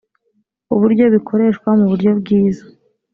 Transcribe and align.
uburyo 0.75 1.05
bikoreshwa 1.15 1.69
mu 1.79 1.85
buryo 1.91 2.11
bwiza 2.19 2.63